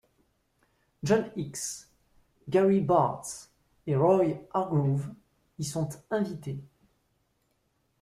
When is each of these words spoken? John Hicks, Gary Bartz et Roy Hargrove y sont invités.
John 1.03 1.29
Hicks, 1.35 1.85
Gary 2.49 2.81
Bartz 2.81 3.51
et 3.85 3.95
Roy 3.95 4.47
Hargrove 4.51 5.13
y 5.59 5.63
sont 5.63 5.89
invités. 6.09 6.57